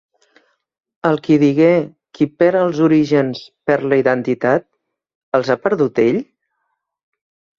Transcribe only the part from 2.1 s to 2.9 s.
"Qui perd els